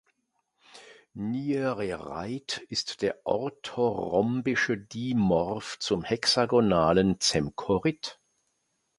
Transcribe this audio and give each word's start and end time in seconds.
Nyerereit 1.13 2.63
ist 2.69 3.03
der 3.03 3.23
orthorhombische 3.23 4.75
Dimorph 4.75 5.77
zum 5.77 6.03
hexagonalen 6.03 7.19
Zemkorit. 7.19 8.19